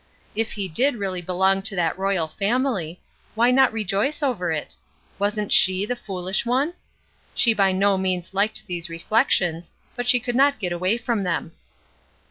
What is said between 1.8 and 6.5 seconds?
"royal family," why not rejoice over it? Wasn't she the foolish